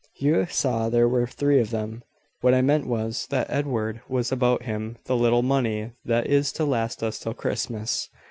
[0.15, 2.01] You saw there were three of them.
[2.39, 6.65] What I meant was, that Edward has about him the little money that is to
[6.65, 8.09] last us till Christmas.